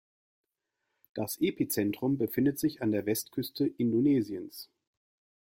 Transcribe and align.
Das 1.13 1.37
Epizentrum 1.39 2.17
befindet 2.17 2.57
sich 2.57 2.81
an 2.81 2.91
der 2.91 3.05
Westküste 3.05 3.67
Indonesiens. 3.67 4.67